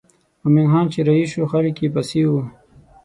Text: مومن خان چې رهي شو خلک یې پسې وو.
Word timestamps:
مومن 0.41 0.67
خان 0.71 0.85
چې 0.93 0.99
رهي 1.07 1.25
شو 1.31 1.41
خلک 1.51 1.75
یې 1.83 1.89
پسې 1.95 2.21
وو. 2.29 2.41